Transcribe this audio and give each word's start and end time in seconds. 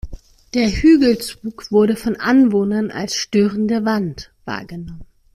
Der 0.55 0.67
Hügelzug 0.67 1.71
wurde 1.71 1.95
von 1.95 2.15
Anwohnern 2.15 2.89
als 2.89 3.13
«störende 3.15 3.85
Wand» 3.85 4.31
wahrgenommen. 4.45 5.05